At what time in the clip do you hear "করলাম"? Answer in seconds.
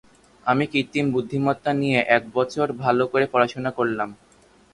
3.77-4.09